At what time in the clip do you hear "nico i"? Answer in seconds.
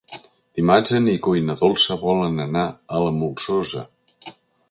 1.07-1.43